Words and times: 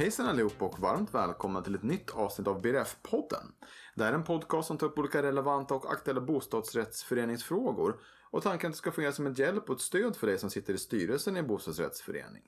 Hejsan 0.00 0.26
allihop 0.26 0.62
och 0.62 0.78
varmt 0.78 1.14
välkomna 1.14 1.62
till 1.62 1.74
ett 1.74 1.82
nytt 1.82 2.10
avsnitt 2.10 2.48
av 2.48 2.62
BRF-podden. 2.62 3.52
Det 3.94 4.04
här 4.04 4.12
är 4.12 4.16
en 4.16 4.24
podcast 4.24 4.68
som 4.68 4.78
tar 4.78 4.86
upp 4.86 4.98
olika 4.98 5.22
relevanta 5.22 5.74
och 5.74 5.92
aktuella 5.92 6.20
bostadsrättsföreningsfrågor. 6.20 8.00
Och 8.30 8.42
tanken 8.42 8.66
är 8.66 8.70
att 8.70 8.74
det 8.74 8.78
ska 8.78 8.92
fungera 8.92 9.12
som 9.12 9.26
en 9.26 9.34
hjälp 9.34 9.70
och 9.70 9.74
ett 9.74 9.80
stöd 9.80 10.16
för 10.16 10.26
dig 10.26 10.38
som 10.38 10.50
sitter 10.50 10.74
i 10.74 10.78
styrelsen 10.78 11.36
i 11.36 11.38
en 11.38 11.46
bostadsrättsförening. 11.46 12.42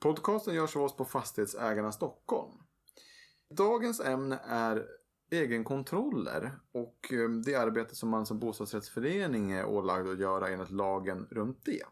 Podcasten 0.00 0.54
görs 0.54 0.76
av 0.76 0.82
oss 0.82 0.96
på 0.96 1.04
Fastighetsägarna 1.04 1.92
Stockholm. 1.92 2.52
Dagens 3.50 4.00
ämne 4.00 4.40
är 4.44 4.86
egenkontroller 5.30 6.52
och 6.72 7.12
eh, 7.12 7.28
det 7.28 7.54
arbete 7.54 7.94
som 7.94 8.08
man 8.08 8.26
som 8.26 8.38
bostadsrättsförening 8.38 9.52
är 9.52 9.66
ålagd 9.66 10.08
att 10.08 10.20
göra 10.20 10.48
enligt 10.48 10.70
lagen 10.70 11.26
runt 11.30 11.64
det. 11.64 11.82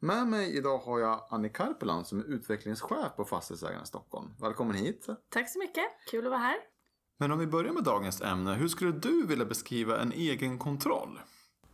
Med 0.00 0.26
mig 0.26 0.56
idag 0.56 0.78
har 0.78 0.98
jag 0.98 1.26
Annie 1.30 1.48
Karpeland 1.48 2.06
som 2.06 2.18
är 2.18 2.24
utvecklingschef 2.24 3.16
på 3.16 3.24
Fastighetsägarna 3.24 3.84
Stockholm. 3.84 4.30
Välkommen 4.40 4.76
hit! 4.76 5.06
Tack 5.28 5.50
så 5.50 5.58
mycket, 5.58 5.84
kul 6.10 6.26
att 6.26 6.30
vara 6.30 6.40
här. 6.40 6.56
Men 7.18 7.32
om 7.32 7.38
vi 7.38 7.46
börjar 7.46 7.72
med 7.72 7.84
dagens 7.84 8.20
ämne, 8.20 8.54
hur 8.54 8.68
skulle 8.68 8.92
du 8.92 9.26
vilja 9.26 9.44
beskriva 9.44 10.00
en 10.00 10.12
egenkontroll? 10.12 11.20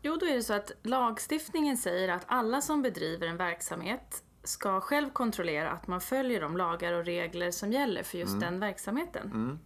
Jo, 0.03 0.17
då 0.17 0.27
är 0.27 0.35
det 0.35 0.43
så 0.43 0.55
att 0.55 0.73
lagstiftningen 0.83 1.77
säger 1.77 2.09
att 2.09 2.25
alla 2.27 2.61
som 2.61 2.83
bedriver 2.83 3.27
en 3.27 3.37
verksamhet 3.37 4.25
ska 4.45 4.81
själv 4.81 5.11
kontrollera 5.11 5.71
att 5.71 5.87
man 5.87 6.01
följer 6.01 6.41
de 6.41 6.57
lagar 6.57 6.93
och 6.93 7.05
regler 7.05 7.51
som 7.51 7.73
gäller 7.73 8.03
för 8.03 8.19
just 8.19 8.33
mm. 8.33 8.41
den 8.41 8.61
verksamheten. 8.61 9.27
Mm. 9.27 9.59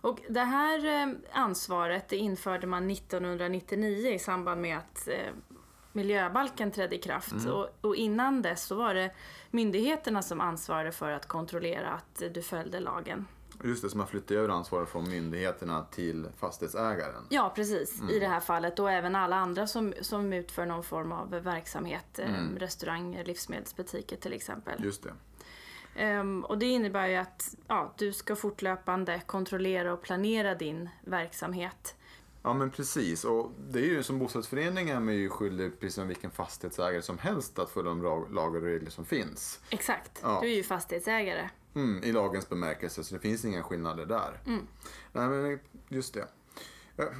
Och 0.00 0.20
det 0.28 0.40
här 0.40 0.86
eh, 0.86 1.14
ansvaret 1.32 2.08
det 2.08 2.16
införde 2.16 2.66
man 2.66 2.90
1999 2.90 4.08
i 4.08 4.18
samband 4.18 4.60
med 4.60 4.78
att 4.78 5.08
eh, 5.08 5.32
miljöbalken 5.92 6.70
trädde 6.70 6.96
i 6.96 6.98
kraft. 6.98 7.32
Mm. 7.32 7.52
Och, 7.52 7.68
och, 7.80 7.96
innan 7.96 8.42
dess 8.42 8.64
så 8.64 8.74
var 8.74 8.94
det 8.94 9.10
myndigheterna 9.50 10.22
som 10.22 10.40
ansvarade 10.40 10.92
för 10.92 11.10
att 11.10 11.26
kontrollera 11.26 11.90
att 11.90 12.22
du 12.34 12.42
följde 12.42 12.80
lagen. 12.80 13.26
Just 13.64 13.82
det, 13.82 13.90
så 13.90 13.98
man 13.98 14.06
flyttar 14.06 14.34
över 14.34 14.48
ansvaret 14.48 14.88
från 14.88 15.08
myndigheterna 15.08 15.84
till 15.90 16.28
fastighetsägaren. 16.36 17.26
Ja, 17.28 17.52
precis. 17.54 18.00
Mm. 18.00 18.14
I 18.14 18.18
det 18.18 18.26
här 18.26 18.40
fallet. 18.40 18.78
Och 18.78 18.90
även 18.90 19.14
alla 19.14 19.36
andra 19.36 19.66
som, 19.66 19.94
som 20.00 20.32
utför 20.32 20.66
någon 20.66 20.82
form 20.82 21.12
av 21.12 21.30
verksamhet. 21.30 22.18
Eh, 22.18 22.28
mm. 22.28 22.58
Restauranger, 22.58 23.24
livsmedelsbutiker 23.24 24.16
till 24.16 24.32
exempel. 24.32 24.84
Just 24.84 25.02
det. 25.02 25.12
Um, 26.00 26.44
och 26.44 26.58
det 26.58 26.66
innebär 26.66 27.06
ju 27.06 27.14
att 27.14 27.54
ja, 27.68 27.94
du 27.98 28.12
ska 28.12 28.36
fortlöpande 28.36 29.22
kontrollera 29.26 29.92
och 29.92 30.02
planera 30.02 30.54
din 30.54 30.88
verksamhet. 31.04 31.94
Ja 32.42 32.54
men 32.54 32.70
precis 32.70 33.24
och 33.24 33.52
det 33.70 33.78
är 33.78 33.84
ju 33.84 34.02
som 34.02 34.18
bostadsförening 34.18 34.88
är 34.88 35.00
man 35.00 35.14
ju 35.14 35.28
skyldig 35.28 35.80
precis 35.80 35.94
som 35.94 36.08
vilken 36.08 36.30
fastighetsägare 36.30 37.02
som 37.02 37.18
helst 37.18 37.58
att 37.58 37.70
följa 37.70 37.88
de 37.90 38.26
lagar 38.34 38.60
och 38.60 38.66
regler 38.66 38.90
som 38.90 39.04
finns. 39.04 39.60
Exakt, 39.70 40.20
ja. 40.22 40.38
du 40.42 40.50
är 40.50 40.54
ju 40.54 40.62
fastighetsägare. 40.62 41.48
Mm, 41.74 42.04
I 42.04 42.12
lagens 42.12 42.48
bemärkelse 42.48 43.04
så 43.04 43.14
det 43.14 43.20
finns 43.20 43.44
inga 43.44 43.62
skillnader 43.62 44.06
där. 44.06 44.40
Mm. 44.46 44.66
Nej 45.12 45.28
men 45.28 45.58
just 45.88 46.14
det. 46.14 46.28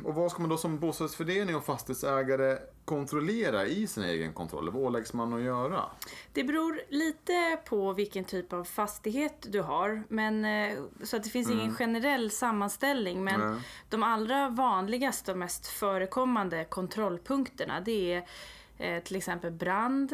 Och 0.05 0.15
vad 0.15 0.31
ska 0.31 0.41
man 0.41 0.51
då 0.51 0.57
som 0.57 0.79
bostadsförening 0.79 1.57
och 1.57 1.65
fastighetsägare 1.65 2.59
kontrollera 2.85 3.67
i 3.67 3.87
sin 3.87 4.03
egen 4.03 4.33
kontroll? 4.33 4.71
Vad 4.71 4.83
åläggs 4.83 5.13
man 5.13 5.33
att 5.33 5.43
göra? 5.43 5.85
Det 6.33 6.45
beror 6.45 6.81
lite 6.89 7.59
på 7.65 7.93
vilken 7.93 8.25
typ 8.25 8.53
av 8.53 8.65
fastighet 8.65 9.47
du 9.49 9.61
har. 9.61 10.03
Men, 10.09 10.45
eh, 10.45 10.79
så 11.03 11.17
att 11.17 11.25
det 11.25 11.31
finns 11.31 11.49
mm. 11.49 11.61
ingen 11.61 11.75
generell 11.75 12.31
sammanställning. 12.31 13.25
Men 13.25 13.41
Nej. 13.41 13.61
de 13.89 14.03
allra 14.03 14.49
vanligaste 14.49 15.33
och 15.33 15.39
mest 15.39 15.67
förekommande 15.67 16.65
kontrollpunkterna 16.65 17.81
det 17.81 18.13
är 18.13 18.27
eh, 18.79 19.03
till 19.03 19.17
exempel 19.17 19.51
brand, 19.51 20.13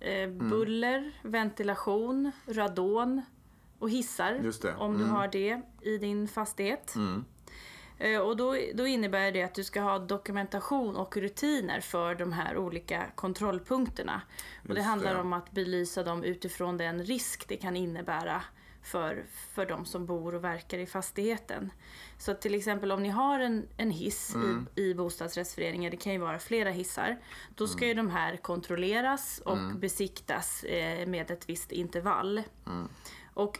eh, 0.00 0.12
mm. 0.12 0.50
buller, 0.50 0.98
mm. 0.98 1.12
ventilation, 1.22 2.32
radon 2.46 3.22
och 3.78 3.90
hissar. 3.90 4.52
Om 4.78 4.94
mm. 4.94 5.06
du 5.06 5.12
har 5.12 5.28
det 5.28 5.60
i 5.80 5.98
din 5.98 6.28
fastighet. 6.28 6.94
Eh, 7.98 8.20
och 8.20 8.36
då, 8.36 8.56
då 8.74 8.86
innebär 8.86 9.32
det 9.32 9.42
att 9.42 9.54
du 9.54 9.64
ska 9.64 9.80
ha 9.80 9.98
dokumentation 9.98 10.96
och 10.96 11.16
rutiner 11.16 11.80
för 11.80 12.14
de 12.14 12.32
här 12.32 12.56
olika 12.56 13.06
kontrollpunkterna. 13.14 14.22
och 14.68 14.74
det 14.74 14.82
handlar 14.82 15.14
det. 15.14 15.20
om 15.20 15.32
att 15.32 15.50
belysa 15.50 16.02
dem 16.02 16.24
utifrån 16.24 16.76
den 16.76 17.04
risk 17.04 17.48
det 17.48 17.56
kan 17.56 17.76
innebära 17.76 18.42
för, 18.82 19.24
för 19.54 19.66
de 19.66 19.84
som 19.84 20.06
bor 20.06 20.34
och 20.34 20.44
verkar 20.44 20.78
i 20.78 20.86
fastigheten. 20.86 21.70
Så 22.18 22.34
till 22.34 22.54
exempel 22.54 22.92
om 22.92 23.02
ni 23.02 23.08
har 23.08 23.40
en, 23.40 23.68
en 23.76 23.90
hiss 23.90 24.34
mm. 24.34 24.68
i, 24.74 24.82
i 24.82 24.94
bostadsrättsföreningen, 24.94 25.90
det 25.90 25.96
kan 25.96 26.12
ju 26.12 26.18
vara 26.18 26.38
flera 26.38 26.70
hissar, 26.70 27.18
då 27.54 27.66
ska 27.66 27.84
mm. 27.84 27.88
ju 27.88 27.94
de 27.94 28.10
här 28.10 28.36
kontrolleras 28.36 29.42
och 29.44 29.56
mm. 29.56 29.80
besiktas 29.80 30.64
eh, 30.64 31.06
med 31.06 31.30
ett 31.30 31.48
visst 31.48 31.72
intervall. 31.72 32.42
Mm. 32.66 32.88
Och 33.34 33.58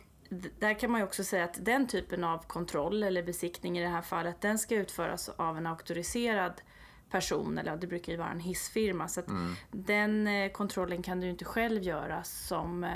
där 0.59 0.79
kan 0.79 0.91
man 0.91 1.01
ju 1.01 1.07
också 1.07 1.25
säga 1.25 1.45
att 1.45 1.65
den 1.65 1.87
typen 1.87 2.25
av 2.25 2.39
kontroll, 2.39 3.03
eller 3.03 3.23
besiktning 3.23 3.79
i 3.79 3.83
det 3.83 3.89
här 3.89 4.03
fallet, 4.03 4.41
den 4.41 4.59
ska 4.59 4.75
utföras 4.75 5.29
av 5.29 5.57
en 5.57 5.67
auktoriserad 5.67 6.63
person, 7.11 7.59
eller 7.59 7.77
det 7.77 7.87
brukar 7.87 8.13
ju 8.13 8.19
vara 8.19 8.31
en 8.31 8.41
hissfirma. 8.41 9.09
Så 9.09 9.21
mm. 9.21 9.55
den 9.71 10.27
eh, 10.27 10.53
kontrollen 10.53 11.03
kan 11.03 11.21
du 11.21 11.29
inte 11.29 11.45
själv 11.45 11.83
göra 11.83 12.23
som 12.23 12.85
eh, 12.85 12.91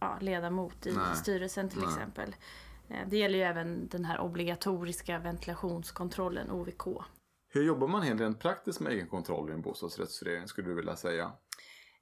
ja, 0.00 0.18
ledamot 0.20 0.86
i 0.86 0.92
Nej. 0.92 1.16
styrelsen 1.16 1.68
till 1.68 1.78
Nej. 1.78 1.88
exempel. 1.88 2.36
Eh, 2.88 3.08
det 3.08 3.16
gäller 3.16 3.38
ju 3.38 3.44
även 3.44 3.88
den 3.88 4.04
här 4.04 4.20
obligatoriska 4.20 5.18
ventilationskontrollen, 5.18 6.50
OVK. 6.50 6.82
Hur 7.48 7.62
jobbar 7.62 7.88
man 7.88 8.18
rent 8.18 8.40
praktiskt 8.40 8.80
med 8.80 8.92
egenkontroll 8.92 9.50
i 9.50 9.52
en 9.52 9.62
bostadsrättsförening 9.62 10.48
skulle 10.48 10.68
du 10.68 10.74
vilja 10.74 10.96
säga? 10.96 11.32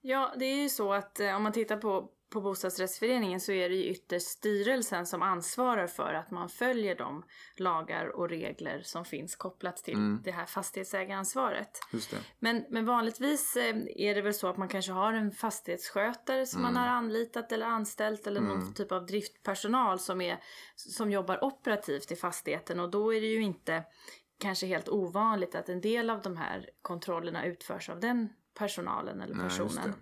Ja, 0.00 0.34
det 0.38 0.44
är 0.44 0.62
ju 0.62 0.68
så 0.68 0.92
att 0.92 1.20
om 1.36 1.42
man 1.42 1.52
tittar 1.52 1.76
på 1.76 2.10
på 2.32 2.40
bostadsrättsföreningen 2.40 3.40
så 3.40 3.52
är 3.52 3.68
det 3.68 3.74
ju 3.74 3.84
ytterst 3.84 4.26
styrelsen 4.26 5.06
som 5.06 5.22
ansvarar 5.22 5.86
för 5.86 6.14
att 6.14 6.30
man 6.30 6.48
följer 6.48 6.96
de 6.96 7.24
lagar 7.56 8.06
och 8.06 8.28
regler 8.28 8.82
som 8.84 9.04
finns 9.04 9.36
kopplat 9.36 9.76
till 9.76 9.94
mm. 9.94 10.20
det 10.24 10.30
här 10.30 10.46
fastighetsägaransvaret. 10.46 11.80
Just 11.92 12.14
Men, 12.38 12.64
men 12.70 12.86
vanligtvis 12.86 13.56
eh, 13.56 13.76
är 13.96 14.14
det 14.14 14.22
väl 14.22 14.34
så 14.34 14.48
att 14.48 14.56
man 14.56 14.68
kanske 14.68 14.92
har 14.92 15.12
en 15.12 15.32
fastighetsskötare 15.32 16.46
som 16.46 16.60
mm. 16.60 16.74
man 16.74 16.82
har 16.82 16.88
anlitat 16.88 17.52
eller 17.52 17.66
anställt 17.66 18.26
eller 18.26 18.40
mm. 18.40 18.58
någon 18.58 18.74
typ 18.74 18.92
av 18.92 19.06
driftpersonal 19.06 19.98
som, 19.98 20.20
är, 20.20 20.38
som 20.76 21.10
jobbar 21.10 21.44
operativt 21.44 22.12
i 22.12 22.16
fastigheten 22.16 22.80
och 22.80 22.90
då 22.90 23.14
är 23.14 23.20
det 23.20 23.26
ju 23.26 23.42
inte 23.42 23.84
kanske 24.38 24.66
helt 24.66 24.88
ovanligt 24.88 25.54
att 25.54 25.68
en 25.68 25.80
del 25.80 26.10
av 26.10 26.22
de 26.22 26.36
här 26.36 26.70
kontrollerna 26.82 27.44
utförs 27.44 27.88
av 27.88 28.00
den 28.00 28.28
personalen 28.54 29.20
eller 29.20 29.34
personen. 29.34 29.82
Nej, 29.86 29.94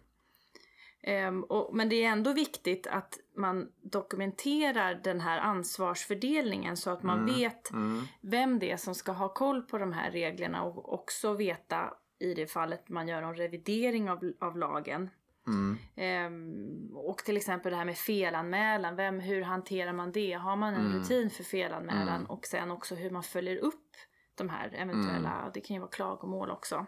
Um, 1.06 1.44
och, 1.44 1.77
men 1.77 1.88
det 1.88 2.05
är 2.05 2.09
ändå 2.09 2.33
viktigt 2.33 2.87
att 2.87 3.19
man 3.37 3.69
dokumenterar 3.83 4.94
den 4.94 5.21
här 5.21 5.38
ansvarsfördelningen 5.38 6.77
så 6.77 6.91
att 6.91 7.03
man 7.03 7.19
mm. 7.19 7.34
vet 7.34 7.71
mm. 7.71 8.03
vem 8.21 8.59
det 8.59 8.71
är 8.71 8.77
som 8.77 8.94
ska 8.94 9.12
ha 9.12 9.28
koll 9.28 9.62
på 9.62 9.78
de 9.78 9.93
här 9.93 10.10
reglerna 10.10 10.62
och 10.62 10.93
också 10.93 11.33
veta 11.33 11.94
i 12.19 12.34
det 12.34 12.47
fallet 12.47 12.89
man 12.89 13.09
gör 13.09 13.22
en 13.22 13.34
revidering 13.34 14.10
av, 14.10 14.33
av 14.39 14.59
lagen. 14.59 15.10
Mm. 15.47 15.78
Um, 16.27 16.97
och 16.97 17.19
till 17.19 17.37
exempel 17.37 17.71
det 17.71 17.77
här 17.77 17.84
med 17.84 17.99
felanmälan, 17.99 18.97
vem, 18.97 19.21
hur 19.21 19.43
hanterar 19.43 19.93
man 19.93 20.12
det? 20.12 20.33
Har 20.33 20.56
man 20.56 20.75
en 20.75 20.87
mm. 20.87 20.99
rutin 20.99 21.31
för 21.31 21.44
felanmälan? 21.44 22.09
Mm. 22.09 22.31
Och 22.31 22.47
sen 22.47 22.71
också 22.71 22.94
hur 22.94 23.10
man 23.10 23.22
följer 23.22 23.56
upp 23.56 23.97
de 24.34 24.49
här 24.49 24.75
eventuella, 24.75 25.41
mm. 25.41 25.50
det 25.55 25.60
kan 25.60 25.75
ju 25.75 25.81
vara 25.81 25.91
klagomål 25.91 26.50
också. 26.50 26.87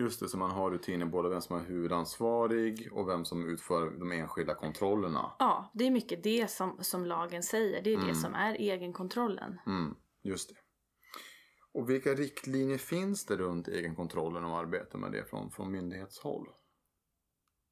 Just 0.00 0.20
det, 0.20 0.28
så 0.28 0.38
man 0.38 0.50
har 0.50 0.70
rutiner 0.70 1.06
både 1.06 1.28
vem 1.28 1.40
som 1.40 1.56
är 1.56 1.64
huvudansvarig 1.64 2.88
och 2.92 3.08
vem 3.08 3.24
som 3.24 3.48
utför 3.48 3.90
de 3.90 4.12
enskilda 4.12 4.54
kontrollerna. 4.54 5.32
Ja, 5.38 5.70
det 5.74 5.86
är 5.86 5.90
mycket 5.90 6.22
det 6.22 6.50
som, 6.50 6.76
som 6.80 7.06
lagen 7.06 7.42
säger. 7.42 7.82
Det 7.82 7.90
är 7.90 7.96
mm. 7.96 8.08
det 8.08 8.14
som 8.14 8.34
är 8.34 8.54
egenkontrollen. 8.54 9.58
Mm, 9.66 9.94
just 10.22 10.48
det. 10.48 10.54
Och 11.72 11.90
vilka 11.90 12.14
riktlinjer 12.14 12.78
finns 12.78 13.26
det 13.26 13.36
runt 13.36 13.68
egenkontrollen 13.68 14.44
och 14.44 14.58
arbete 14.58 14.98
med 14.98 15.12
det 15.12 15.24
från, 15.24 15.50
från 15.50 15.72
myndighetshåll? 15.72 16.48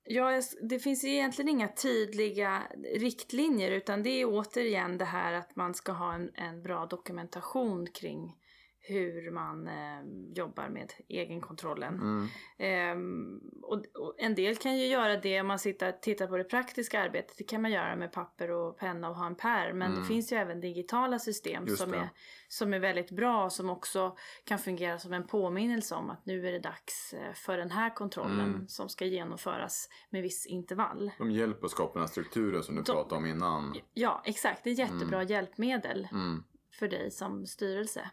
Ja, 0.05 0.43
det 0.69 0.79
finns 0.79 1.05
egentligen 1.05 1.49
inga 1.49 1.69
tydliga 1.69 2.63
riktlinjer 2.97 3.71
utan 3.71 4.03
det 4.03 4.11
är 4.11 4.27
återigen 4.27 4.99
det 4.99 5.05
här 5.05 5.33
att 5.33 5.57
man 5.57 5.75
ska 5.75 5.93
ha 5.93 6.15
en, 6.15 6.31
en 6.35 6.63
bra 6.63 6.87
dokumentation 6.87 7.87
kring 7.87 8.35
hur 8.81 9.31
man 9.31 9.67
eh, 9.67 10.35
jobbar 10.35 10.69
med 10.69 10.93
egenkontrollen. 11.09 11.95
Mm. 11.95 12.29
Ehm, 12.59 13.41
och, 13.63 13.85
och, 13.95 14.15
en 14.19 14.35
del 14.35 14.57
kan 14.57 14.79
ju 14.79 14.87
göra 14.87 15.17
det 15.17 15.41
om 15.41 15.47
man 15.47 15.59
sitter, 15.59 15.93
tittar 15.93 16.27
på 16.27 16.37
det 16.37 16.45
praktiska 16.45 17.01
arbetet. 17.01 17.39
Det 17.39 17.45
kan 17.45 17.63
man 17.63 17.71
göra 17.71 17.97
med 17.97 18.13
papper 18.13 18.51
och 18.51 18.79
penna 18.79 19.09
och 19.09 19.17
ha 19.17 19.27
en 19.27 19.35
pärm. 19.35 19.79
Men 19.79 19.91
mm. 19.91 20.01
det 20.01 20.09
finns 20.09 20.33
ju 20.33 20.37
även 20.37 20.61
digitala 20.61 21.19
system 21.19 21.67
som 21.67 21.95
är, 21.95 22.09
som 22.49 22.75
är 22.75 22.79
väldigt 22.79 23.11
bra. 23.11 23.51
Som 23.51 23.71
också 23.71 24.17
kan 24.45 24.59
fungera 24.59 24.99
som 24.99 25.13
en 25.13 25.27
påminnelse 25.27 25.95
om 25.95 26.11
att 26.11 26.27
nu 26.27 26.49
är 26.49 26.53
det 26.53 26.59
dags 26.59 27.15
eh, 27.15 27.33
för 27.35 27.59
den 27.59 27.71
här 27.71 27.95
kontrollen 27.95 28.55
mm. 28.55 28.69
som 28.69 28.89
ska 28.89 29.05
genomföras 29.05 29.89
med 30.11 30.23
viss 30.23 30.47
intervall. 30.47 31.11
De 31.19 31.31
hjälper 31.31 31.65
att 31.65 31.71
skapa 31.71 31.93
den 31.93 32.03
här 32.03 32.09
strukturen 32.09 32.63
som 32.63 32.75
du 32.75 32.83
De, 32.83 32.93
pratade 32.93 33.17
om 33.17 33.27
innan. 33.27 33.77
Ja, 33.95 34.23
exakt. 34.25 34.65
Det 34.65 34.71
är 34.71 34.75
jättebra 34.75 35.19
mm. 35.19 35.27
hjälpmedel 35.27 36.09
mm. 36.13 36.45
för 36.79 36.89
dig 36.89 37.11
som 37.11 37.47
styrelse. 37.47 38.11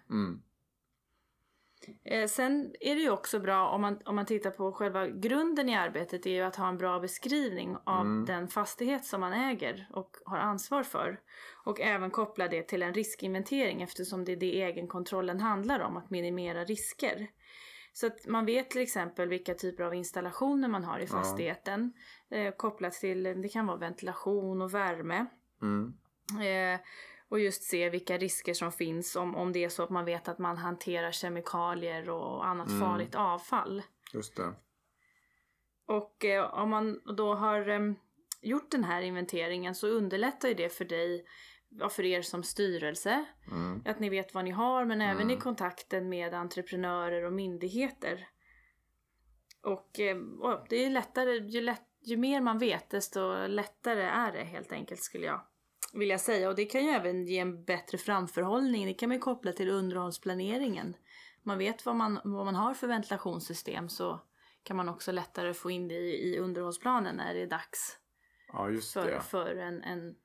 Eh, 2.04 2.28
sen 2.28 2.74
är 2.80 2.96
det 2.96 3.02
ju 3.02 3.10
också 3.10 3.40
bra 3.40 3.70
om 3.70 3.82
man, 3.82 4.00
om 4.06 4.16
man 4.16 4.26
tittar 4.26 4.52
på 4.52 4.72
själva 4.72 5.08
grunden 5.08 5.70
i 5.70 5.76
arbetet 5.76 6.26
är 6.26 6.30
ju 6.30 6.42
att 6.42 6.56
ha 6.56 6.68
en 6.68 6.78
bra 6.78 7.00
beskrivning 7.00 7.78
av 7.84 8.02
Mm. 8.02 8.26
den 8.26 8.48
fastighet 8.48 9.06
som 9.06 9.22
man 9.22 9.34
äger 9.34 9.88
och 9.94 10.18
har 10.26 10.38
ansvar 10.38 10.84
för. 10.84 11.20
Och 11.66 11.82
även 11.82 12.12
koppla 12.12 12.48
det 12.48 12.64
till 12.64 12.84
en 12.84 12.94
riskinventering 12.94 13.82
eftersom 13.82 14.26
det 14.26 14.32
är 14.32 14.38
det 14.38 14.62
egenkontrollen 14.62 15.40
handlar 15.40 15.80
om, 15.80 15.98
att 15.98 16.10
minimera 16.10 16.64
risker. 16.64 17.28
Så 17.94 18.08
att 18.08 18.28
man 18.28 18.46
vet 18.46 18.70
till 18.70 18.82
exempel 18.82 19.30
vilka 19.30 19.54
typer 19.54 19.84
av 19.84 19.94
installationer 19.96 20.68
man 20.68 20.84
har 20.84 21.00
i 21.00 21.08
fastigheten. 21.08 21.94
Eh, 22.30 22.52
kopplat 22.56 22.94
till, 22.94 23.24
det 23.24 23.50
kan 23.50 23.68
vara 23.68 23.78
ventilation 23.78 24.62
och 24.62 24.74
värme. 24.74 25.26
Mm. 25.62 25.94
Eh, 26.42 26.80
och 27.30 27.40
just 27.40 27.64
se 27.64 27.90
vilka 27.90 28.18
risker 28.18 28.54
som 28.54 28.72
finns 28.72 29.16
om, 29.16 29.36
om 29.36 29.52
det 29.54 29.64
är 29.64 29.70
så 29.70 29.84
att 29.84 29.90
man 29.90 30.06
vet 30.06 30.28
att 30.28 30.40
man 30.40 30.58
hanterar 30.58 31.12
kemikalier 31.12 32.10
och 32.10 32.46
annat 32.48 32.68
Mm. 32.70 32.82
farligt 32.82 33.16
avfall. 33.16 33.82
Just 34.14 34.36
det. 34.36 34.54
Och 35.88 36.26
eh, 36.26 36.54
om 36.54 36.70
man 36.70 37.02
då 37.18 37.34
har 37.36 37.70
eh, 37.70 37.80
gjort 38.42 38.72
den 38.72 38.84
här 38.84 39.02
inventeringen 39.02 39.76
så 39.76 39.88
underlättar 39.88 40.48
ju 40.48 40.54
det 40.54 40.70
för 40.70 40.86
dig, 40.86 41.26
ja, 41.70 41.90
för 41.90 42.04
er 42.06 42.22
som 42.22 42.44
styrelse, 42.44 43.26
Mm. 43.52 43.82
att 43.86 44.00
ni 44.00 44.10
vet 44.10 44.34
vad 44.34 44.44
ni 44.46 44.52
har 44.52 44.86
men 44.86 45.02
även 45.02 45.22
Mm. 45.22 45.38
i 45.38 45.40
kontakten 45.42 46.10
med 46.10 46.34
entreprenörer 46.34 47.24
och 47.26 47.34
myndigheter. 47.34 48.28
Och, 49.64 50.00
eh, 50.00 50.18
och 50.18 50.66
det 50.70 50.76
är 50.76 50.84
ju 50.84 50.90
lättare, 50.90 51.32
ju, 51.38 51.62
lätt, 51.62 51.88
ju 52.02 52.18
mer 52.18 52.42
man 52.42 52.58
vet 52.58 52.90
desto 52.90 53.48
lättare 53.48 54.02
är 54.04 54.32
det 54.32 54.44
helt 54.44 54.72
enkelt 54.72 55.02
skulle 55.04 55.26
jag 55.26 55.42
vilja 55.96 56.18
säga. 56.18 56.50
Och 56.50 56.56
det 56.56 56.66
kan 56.66 56.86
ju 56.86 56.90
även 56.90 57.26
ge 57.26 57.40
en 57.40 57.64
bättre 57.64 57.98
framförhållning. 57.98 58.86
Det 58.86 58.94
kan 58.94 59.10
man 59.10 59.16
ju 59.16 59.22
koppla 59.22 59.52
till 59.52 59.70
underhållsplaneringen. 59.70 60.96
Man 61.44 61.58
vet 61.58 61.86
vad 61.86 61.96
man, 61.96 62.20
vad 62.24 62.46
man 62.46 62.56
har 62.56 62.74
för 62.74 62.88
ventilationssystem 62.88 63.90
så 63.90 64.22
kan 64.64 64.78
man 64.78 64.90
också 64.90 65.12
lättare 65.12 65.54
få 65.54 65.72
in 65.72 65.88
det 65.88 65.96
i, 65.96 66.34
i 66.34 66.40
underhållsplanen 66.40 67.16
när 67.16 67.34
det 67.34 67.42
är 67.42 67.48
dags 67.48 68.00
Ja, 68.48 68.70
för, 68.94 69.20
för 69.20 69.56
en, 69.56 69.84
en 69.84 70.16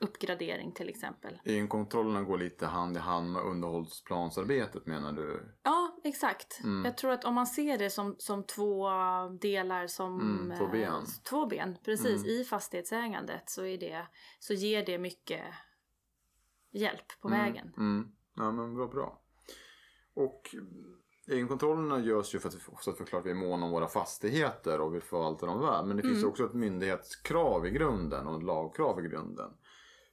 uppgradering 0.00 0.72
till 0.72 0.88
exempel. 0.88 1.40
Egenkontrollerna 1.44 2.22
går 2.22 2.38
lite 2.38 2.66
hand 2.66 2.96
i 2.96 3.00
hand 3.00 3.32
med 3.32 3.42
underhållsplansarbetet 3.42 4.86
menar 4.86 5.12
du? 5.12 5.56
Ja, 5.62 5.96
exakt. 6.04 6.60
Mm. 6.64 6.84
Jag 6.84 6.96
tror 6.96 7.10
att 7.12 7.24
om 7.24 7.34
man 7.34 7.46
ser 7.46 7.78
det 7.78 7.90
som, 7.90 8.14
som 8.18 8.44
två 8.44 8.88
delar 9.40 9.86
som... 9.86 10.20
Mm, 10.20 10.58
två 10.58 10.64
eh, 10.64 10.70
ben. 10.70 11.04
två 11.30 11.46
ben, 11.46 11.76
precis. 11.84 12.22
Mm. 12.24 12.28
I 12.28 12.44
fastighetsägandet 12.44 13.42
så, 13.50 13.64
är 13.64 13.78
det, 13.78 14.06
så 14.38 14.54
ger 14.54 14.86
det 14.86 14.98
mycket 14.98 15.42
hjälp 16.72 17.20
på 17.20 17.28
Mm, 17.28 17.40
vägen. 17.40 17.72
Mm. 17.76 18.08
Ja, 18.34 18.52
men 18.52 18.76
vad 18.76 18.90
bra. 18.90 19.22
Och 20.14 20.54
egenkontrollerna 21.26 21.98
görs 22.00 22.34
ju 22.34 22.38
för 22.38 22.48
att, 22.48 22.54
så 22.80 22.90
att 22.90 22.96
förklara 22.98 23.20
att 23.20 23.26
vi 23.26 23.30
är 23.30 23.34
måna 23.34 23.66
om 23.66 23.72
våra 23.72 23.88
fastigheter 23.88 24.80
och 24.80 24.94
vill 24.94 25.02
förvalta 25.02 25.46
dem 25.46 25.60
väl. 25.60 25.86
Men 25.86 25.96
det 25.96 26.02
finns 26.02 26.18
Mm. 26.18 26.28
också 26.30 26.44
ett 26.44 26.54
myndighetskrav 26.54 27.66
i 27.66 27.70
grunden 27.70 28.26
och 28.26 28.36
ett 28.36 28.42
lagkrav 28.42 29.04
i 29.04 29.08
grunden. 29.08 29.50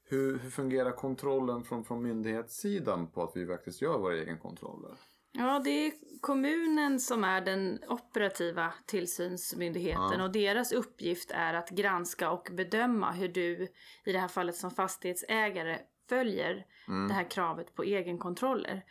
Hur, 0.07 0.37
hur 0.39 0.49
fungerar 0.49 0.91
kontrollen 0.91 1.63
från, 1.63 1.83
från 1.83 2.03
myndighetssidan 2.03 3.07
på 3.07 3.23
att 3.23 3.31
vi 3.35 3.47
faktiskt 3.47 3.81
gör 3.81 3.97
våra 3.97 4.15
egenkontroller? 4.15 4.91
Ja, 5.31 5.61
det 5.63 5.69
är 5.87 5.93
kommunen 6.21 6.99
som 6.99 7.23
är 7.23 7.41
den 7.41 7.79
operativa 7.87 8.73
tillsynsmyndigheten 8.85 10.19
Ja. 10.19 10.23
och 10.23 10.31
deras 10.31 10.71
uppgift 10.71 11.31
är 11.31 11.53
att 11.53 11.69
granska 11.69 12.31
och 12.31 12.47
bedöma 12.51 13.11
hur 13.11 13.27
du, 13.27 13.67
i 14.05 14.11
det 14.11 14.19
här 14.19 14.27
fallet 14.27 14.55
som 14.55 14.71
fastighetsägare, 14.71 15.79
följer 16.09 16.65
Mm. 16.87 17.07
det 17.07 17.13
här 17.13 17.29
kravet 17.29 17.75
på 17.75 17.83
egenkontroller. 17.83 18.85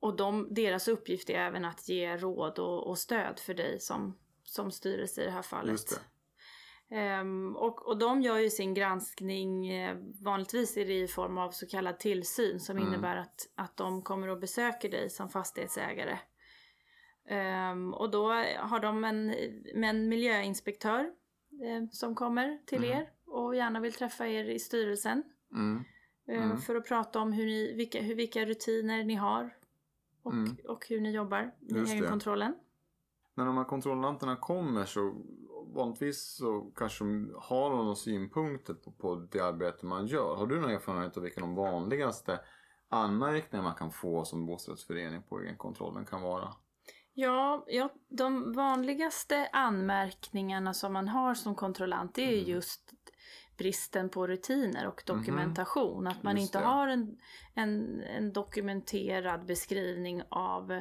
Och 0.00 0.16
de, 0.16 0.54
deras 0.54 0.88
uppgift 0.88 1.30
är 1.30 1.34
även 1.34 1.64
att 1.64 1.88
ge 1.88 2.16
råd 2.16 2.58
och, 2.58 2.86
och 2.90 2.98
stöd 2.98 3.38
för 3.38 3.54
dig 3.54 3.80
som, 3.80 4.18
som 4.44 4.70
styrelse 4.70 5.22
i 5.22 5.24
det 5.24 5.30
här 5.30 5.42
fallet. 5.42 5.70
Just 5.70 5.88
det. 5.90 6.00
Ehm, 6.90 7.56
och, 7.56 7.88
och 7.88 7.98
de 7.98 8.22
gör 8.22 8.38
ju 8.38 8.50
sin 8.50 8.74
granskning, 8.74 9.68
eh, 9.68 9.96
vanligtvis 10.22 10.76
är 10.76 10.86
det 10.86 11.00
i 11.00 11.08
form 11.08 11.38
av 11.38 11.50
så 11.50 11.66
kallad 11.66 11.98
tillsyn 11.98 12.60
som 12.60 12.76
Mm. 12.76 12.88
innebär 12.88 13.16
att, 13.16 13.48
att 13.54 13.76
de 13.76 14.02
kommer 14.02 14.28
och 14.28 14.38
besöker 14.38 14.90
dig 14.90 15.10
som 15.10 15.28
fastighetsägare. 15.28 16.18
Ehm, 17.28 17.94
och 17.94 18.10
då 18.10 18.28
har 18.58 18.80
de 18.80 19.04
en, 19.04 19.34
en 19.84 20.08
miljöinspektör 20.08 21.00
eh, 21.64 21.88
som 21.92 22.14
kommer 22.14 22.58
till 22.66 22.84
Mm. 22.84 22.90
er 22.98 23.10
och 23.26 23.56
gärna 23.56 23.80
vill 23.80 23.92
träffa 23.92 24.26
er 24.28 24.44
i 24.44 24.58
styrelsen. 24.58 25.22
Mm. 25.52 25.84
Mm. 26.28 26.58
För 26.58 26.76
att 26.76 26.88
prata 26.88 27.20
om 27.20 27.32
hur 27.32 27.46
ni, 27.46 27.74
vilka, 27.74 28.02
hur, 28.02 28.14
vilka 28.14 28.44
rutiner 28.44 29.04
ni 29.04 29.14
har 29.14 29.54
och, 30.22 30.32
Mm. 30.32 30.56
och 30.68 30.86
hur 30.88 31.00
ni 31.00 31.10
jobbar 31.10 31.54
med 31.60 31.86
egenkontrollen. 31.88 32.54
När 33.34 33.44
de 33.46 33.56
här 33.56 33.64
kontrollanterna 33.64 34.36
kommer 34.36 34.84
så 34.84 35.14
vanligtvis 35.74 36.36
så 36.36 36.72
kanske 36.76 37.04
de 37.04 37.34
har 37.38 37.70
några 37.70 37.94
synpunkter 37.94 38.74
på, 38.74 38.90
på 38.92 39.14
det 39.14 39.40
arbete 39.40 39.86
man 39.86 40.06
gör. 40.06 40.36
Har 40.36 40.46
du 40.46 40.60
någon 40.60 40.70
erfarenhet 40.70 41.16
av 41.16 41.22
vilka 41.22 41.40
de 41.40 41.54
vanligaste 41.54 42.40
anmärkningar 42.88 43.62
man 43.62 43.74
kan 43.74 43.90
få 43.90 44.24
som 44.24 44.46
bostadsrättsförening 44.46 45.22
på 45.22 45.40
egenkontrollen 45.40 46.06
kan 46.06 46.22
vara? 46.22 46.52
Ja, 47.14 47.64
ja, 47.66 47.88
de 48.08 48.52
vanligaste 48.52 49.48
anmärkningarna 49.52 50.74
som 50.74 50.92
man 50.92 51.08
har 51.08 51.34
som 51.34 51.54
kontrollant 51.54 52.14
det 52.14 52.22
är 52.22 52.38
Mm. 52.38 52.50
just 52.50 52.92
bristen 53.56 54.08
på 54.08 54.26
rutiner 54.26 54.86
och 54.86 55.02
dokumentation. 55.06 56.06
Att 56.06 56.22
man 56.22 56.36
Just 56.36 56.48
inte 56.48 56.58
det. 56.58 56.64
har 56.64 56.88
en, 56.88 57.18
en, 57.54 58.00
en 58.02 58.32
dokumenterad 58.32 59.46
beskrivning 59.46 60.22
av, 60.28 60.80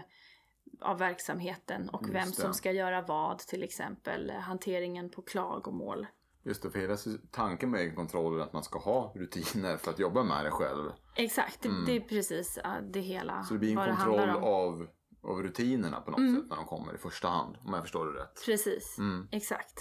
av 0.82 0.98
verksamheten 0.98 1.90
och 1.90 2.02
Just 2.02 2.14
vem 2.16 2.28
det. 2.30 2.36
som 2.36 2.54
ska 2.54 2.72
göra 2.72 3.02
vad, 3.02 3.40
till 3.40 3.64
exempel 3.64 4.32
hanteringen 4.32 5.10
på 5.10 5.22
klagomål. 5.22 6.08
Just 6.44 6.64
det, 6.64 6.70
för 6.70 6.80
hela 6.80 6.98
tanken 7.32 7.72
med 7.72 7.82
egenkontroll 7.82 8.40
är 8.40 8.44
att 8.44 8.54
man 8.54 8.64
ska 8.64 8.80
ha 8.80 9.12
rutiner 9.16 9.78
för 9.78 9.92
att 9.92 10.00
jobba 10.00 10.24
med 10.24 10.46
det 10.46 10.52
själv. 10.52 10.92
Exakt, 11.16 11.62
det, 11.62 11.70
Mm. 11.70 11.86
det 11.86 11.92
är 11.96 12.00
precis 12.00 12.60
det 12.94 13.00
hela 13.00 13.44
Så 13.44 13.54
det 13.54 13.60
blir 13.60 13.70
en 13.80 13.90
det 13.90 13.96
kontroll 13.96 14.30
av, 14.30 14.88
av 15.24 15.44
rutinerna 15.44 16.02
på 16.02 16.12
något 16.12 16.20
Mm. 16.20 16.36
sätt 16.36 16.50
när 16.50 16.56
de 16.56 16.66
kommer 16.66 16.96
i 16.96 16.98
första 16.98 17.28
hand. 17.28 17.56
Om 17.66 17.74
jag 17.74 17.82
förstår 17.84 18.06
det 18.06 18.20
rätt. 18.22 18.46
Precis. 18.46 18.98
Mm. 18.98 19.28
Exakt. 19.32 19.80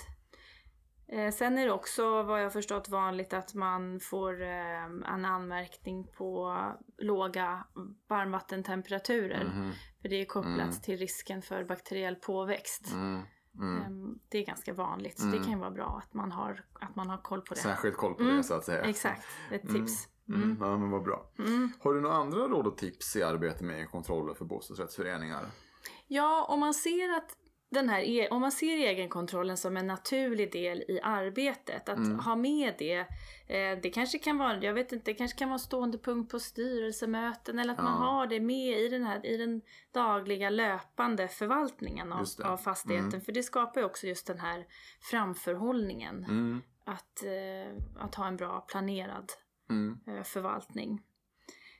Eh, 1.09 1.33
sen 1.33 1.59
är 1.59 1.67
det 1.67 1.73
också 1.73 2.23
vad 2.23 2.43
jag 2.43 2.53
förstått 2.53 2.89
vanligt 2.89 3.33
att 3.33 3.55
man 3.55 4.01
får 4.01 4.43
eh, 4.43 4.85
en 4.85 5.25
anmärkning 5.25 6.07
på 6.19 6.57
låga 6.99 7.65
varmvattentemperaturer. 8.09 9.45
Mhm. 9.45 9.73
För 10.03 10.09
det 10.09 10.17
är 10.21 10.25
kopplat 10.25 10.59
Mm. 10.61 10.81
till 10.83 10.97
risken 10.99 11.43
för 11.43 11.65
bakteriell 11.65 12.17
påväxt. 12.17 12.93
Mm. 12.93 13.23
Mm. 13.61 13.83
Eh, 13.83 14.17
det 14.29 14.39
är 14.39 14.47
ganska 14.47 14.73
vanligt. 14.73 15.19
Så 15.19 15.27
Mm. 15.27 15.39
det 15.39 15.45
kan 15.45 15.53
ju 15.55 15.59
vara 15.61 15.71
bra 15.71 16.01
att 16.05 16.15
man 16.15 16.33
har, 16.33 16.65
att 16.81 16.97
man 16.97 17.11
har 17.11 17.19
koll 17.19 17.41
på 17.41 17.55
det. 17.55 17.61
Särskilt 17.61 17.97
koll 17.97 18.15
på 18.15 18.23
Mm. 18.23 18.37
det 18.37 18.45
så 18.45 18.55
att 18.55 18.65
säga. 18.65 18.83
Exakt, 18.83 19.27
ett 19.51 19.65
Mm. 19.65 19.75
tips. 19.75 20.09
Mm. 20.29 20.43
Mm. 20.43 20.57
Ja, 20.61 20.79
men 20.79 20.91
vad 20.91 21.03
bra. 21.03 21.31
Mm. 21.39 21.73
Har 21.81 21.95
du 21.95 22.01
några 22.01 22.17
andra 22.17 22.39
råd 22.39 22.67
och 22.67 22.79
tips 22.79 23.17
i 23.17 23.23
arbetet 23.23 23.61
med 23.61 23.77
egenkontroller 23.77 24.35
för 24.35 24.45
bostadsrättsföreningar? 24.45 25.47
Ja, 26.07 26.47
om 26.49 26.61
man 26.61 26.75
ser 26.75 27.17
att 27.17 27.37
den 27.69 27.89
här, 27.89 28.01
e- 28.03 28.29
om 28.31 28.41
man 28.41 28.53
ser 28.53 28.77
egenkontrollen 28.77 29.57
som 29.57 29.77
en 29.77 29.87
naturlig 29.87 30.53
del 30.53 30.79
i 30.89 31.01
arbetet, 31.03 31.89
att 31.89 31.97
Mm. 31.99 32.19
ha 32.19 32.37
med 32.37 32.75
det. 32.79 32.99
Eh, 33.47 33.79
det 33.83 33.91
kanske 33.91 34.19
kan 34.19 34.39
vara, 34.39 34.63
jag 34.65 34.75
vet 34.75 34.93
inte, 34.93 35.11
det 35.11 35.15
kanske 35.15 35.39
kan 35.39 35.49
vara 35.49 35.59
stående 35.59 35.99
punkt 35.99 36.31
på 36.31 36.41
styrelsemöten 36.41 37.59
eller 37.59 37.73
att 37.73 37.79
man 37.83 38.03
Ja. 38.03 38.07
har 38.07 38.27
det 38.27 38.41
med 38.41 38.79
i 38.81 38.89
den 38.89 39.03
här, 39.05 39.27
i 39.27 39.37
den 39.37 39.63
dagliga 39.93 40.51
löpande 40.51 41.29
förvaltningen 41.29 42.13
av, 42.13 42.25
av 42.45 42.57
fastigheten. 42.57 43.09
Mm. 43.09 43.21
För 43.21 43.33
det 43.33 43.43
skapar 43.43 43.81
ju 43.81 43.87
också 43.87 44.07
just 44.07 44.27
den 44.27 44.39
här 44.41 44.67
framförhållningen. 45.01 46.25
Mm. 46.25 46.63
Att, 46.85 47.25
eh, 47.25 48.03
att 48.05 48.15
ha 48.15 48.27
en 48.27 48.37
bra 48.37 48.61
planerad 48.61 49.33
Mm. 49.71 49.99
eh, 50.07 50.23
förvaltning. 50.23 51.03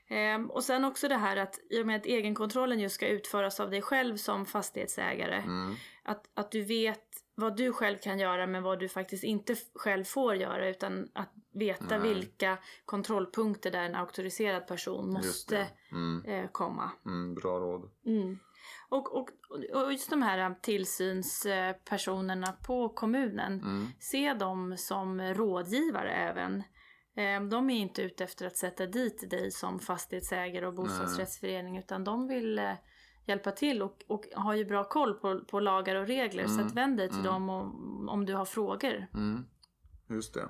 Ehm, 0.09 0.51
och 0.51 0.63
sen 0.63 0.85
också 0.85 1.07
det 1.07 1.15
här 1.15 1.37
att 1.37 1.59
i 1.69 1.81
och 1.81 1.87
med 1.87 1.95
att 1.95 2.05
egenkontrollen 2.05 2.79
just 2.79 2.95
ska 2.95 3.07
utföras 3.07 3.59
av 3.59 3.69
dig 3.69 3.81
själv 3.81 4.17
som 4.17 4.45
fastighetsägare. 4.45 5.35
Mm. 5.35 5.75
Att, 6.03 6.29
att 6.33 6.51
du 6.51 6.61
vet 6.61 7.03
vad 7.35 7.57
du 7.57 7.73
själv 7.73 7.97
kan 7.97 8.19
göra 8.19 8.47
men 8.47 8.63
vad 8.63 8.79
du 8.79 8.89
faktiskt 8.89 9.23
inte 9.23 9.55
själv 9.75 10.03
får 10.03 10.35
göra. 10.35 10.69
Utan 10.69 11.07
att 11.13 11.29
veta 11.53 11.97
Nej. 11.97 11.99
vilka 11.99 12.57
kontrollpunkter 12.85 13.71
där 13.71 13.83
en 13.83 13.95
auktoriserad 13.95 14.67
person 14.67 15.13
måste. 15.13 15.67
Mm. 15.91 16.23
eh, 16.25 16.49
komma. 16.51 16.91
Mm. 17.05 17.35
Bra 17.35 17.59
råd. 17.59 17.89
Mm. 18.05 18.39
Och, 18.89 19.15
och, 19.15 19.29
och 19.73 19.91
just 19.91 20.09
de 20.09 20.21
här 20.21 20.55
tillsynspersonerna 20.61 22.51
på 22.51 22.89
kommunen. 22.89 23.53
Mm. 23.53 23.87
Se 23.99 24.33
dem 24.33 24.77
som 24.77 25.21
rådgivare 25.21 26.11
även. 26.11 26.63
Eh, 27.17 27.41
De 27.41 27.69
är 27.69 27.79
inte 27.79 28.01
ute 28.01 28.23
efter 28.23 28.47
att 28.47 28.57
sätta 28.57 28.85
dit 28.85 29.29
dig 29.29 29.51
som 29.51 29.79
fastighetsägare 29.79 30.67
och 30.67 30.73
bostadsrättsförening 30.73 31.77
utan 31.77 32.03
de 32.03 32.27
vill 32.27 32.59
eh, 32.59 32.73
hjälpa 33.25 33.51
till 33.51 33.81
och, 33.81 34.03
och 34.07 34.25
har 34.35 34.53
ju 34.53 34.65
bra 34.65 34.83
koll 34.83 35.13
på, 35.13 35.39
på 35.39 35.59
lagar 35.59 35.95
och 35.95 36.07
regler 36.07 36.47
så 36.47 36.53
Mm, 36.53 36.67
att 36.67 36.73
vänd 36.73 36.97
dig 36.97 37.07
till 37.09 37.19
mm. 37.19 37.31
dem 37.31 37.49
om, 37.49 38.09
om 38.09 38.25
du 38.25 38.33
har 38.33 38.45
frågor. 38.45 39.07
Mm. 39.13 39.45
Just 40.09 40.33
det. 40.33 40.49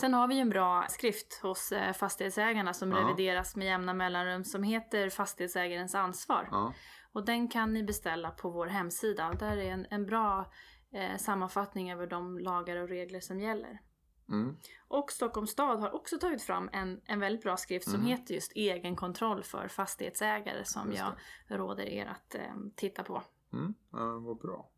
Sen 0.00 0.14
har 0.14 0.28
vi 0.28 0.34
ju 0.34 0.40
en 0.40 0.50
bra 0.50 0.86
skrift 0.88 1.40
hos 1.42 1.72
eh, 1.72 1.92
fastighetsägarna 1.92 2.74
som 2.74 2.92
Ja. 2.92 2.98
revideras 2.98 3.56
med 3.56 3.66
jämna 3.66 3.94
mellanrum 3.94 4.44
som 4.44 4.62
heter 4.62 5.10
Fastighetsägarens 5.10 5.94
ansvar. 5.94 6.48
Ja. 6.50 6.74
Och 7.12 7.24
den 7.24 7.48
kan 7.48 7.72
ni 7.72 7.82
beställa 7.82 8.30
på 8.30 8.50
vår 8.50 8.66
hemsida. 8.66 9.32
Där 9.32 9.56
är 9.56 9.70
en, 9.72 9.86
en 9.90 10.06
bra 10.06 10.52
eh, 10.92 11.16
sammanfattning 11.16 11.92
över 11.92 12.06
de 12.06 12.38
lagar 12.38 12.76
och 12.76 12.88
regler 12.88 13.20
som 13.20 13.40
gäller. 13.40 13.78
Mm. 14.28 14.56
Och 14.88 15.12
Stockholms 15.12 15.50
stad 15.50 15.80
har 15.80 15.94
också 15.94 16.18
tagit 16.18 16.42
fram 16.42 16.70
en, 16.72 17.00
en 17.04 17.20
väldigt 17.20 17.42
bra 17.42 17.56
skrift 17.56 17.84
som 17.84 17.94
Mm. 17.94 18.06
heter 18.06 18.34
just 18.34 18.52
Egenkontroll 18.54 19.42
för 19.42 19.68
fastighetsägare 19.68 20.64
som 20.64 20.92
jag 20.92 21.12
råder 21.58 21.84
er 21.84 22.06
att 22.06 22.34
eh, 22.34 22.40
titta 22.74 23.02
på. 23.02 23.22
Mm. 23.52 23.74
Ja, 23.92 24.18
vad 24.18 24.38
bra. 24.38 24.68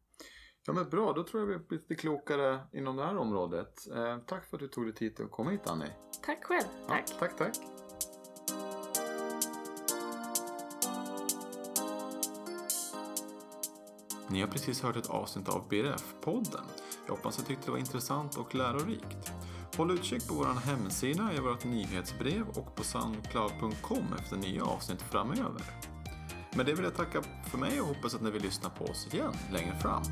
Ja 0.67 0.73
men 0.73 0.91
bra, 0.91 1.13
då 1.13 1.25
tror 1.25 1.43
jag 1.43 1.47
vi 1.59 1.65
blir 1.65 1.79
lite 1.79 1.95
klokare 1.95 2.61
inom 2.73 2.97
det 2.97 3.05
här 3.05 3.17
området. 3.17 3.87
Eh, 3.95 4.19
tack 4.19 4.45
för 4.45 4.57
att 4.57 4.61
du 4.61 4.69
tog 4.69 4.85
dig 4.85 4.95
tid 4.95 5.21
att 5.21 5.31
komma 5.31 5.51
hit 5.51 5.67
Annie. 5.67 5.93
Tack 6.23 6.45
själv. 6.45 6.67
Tack. 6.89 7.05
Ja, 7.11 7.17
tack, 7.19 7.37
tack. 7.37 7.57
Ni 14.29 14.41
har 14.41 14.49
precis 14.49 14.83
hört 14.83 14.97
ett 14.97 15.11
avsnitt 15.11 15.49
av 15.49 15.69
BRF-podden. 15.69 16.65
Jag 17.07 17.17
hoppas 17.17 17.39
att 17.39 17.49
ni 17.49 17.49
tyckte 17.49 17.67
det 17.67 17.71
var 17.71 17.79
intressant 17.79 18.37
och 18.37 18.55
lärorikt. 18.55 19.33
Håll 19.77 19.91
utkik 19.91 20.29
på 20.29 20.35
vår 20.35 20.45
hemsida, 20.45 21.31
i 21.37 21.41
vårt 21.41 21.65
nyhetsbrev 21.65 22.49
och 22.49 22.75
på 22.75 22.85
soundcloud.com 22.85 24.05
efter 24.19 24.37
nya 24.37 24.65
avsnitt 24.65 25.03
framöver. 25.03 25.63
Med 26.57 26.67
det 26.67 26.75
vill 26.75 26.85
jag 26.85 26.95
tacka 26.95 27.23
för 27.51 27.59
mig 27.59 27.81
och 27.81 27.87
hoppas 27.87 28.15
att 28.15 28.23
ni 28.23 28.31
vill 28.31 28.43
lyssna 28.43 28.71
på 28.71 28.85
oss 28.85 29.15
igen 29.15 29.33
längre 29.53 29.79
fram. 29.79 30.03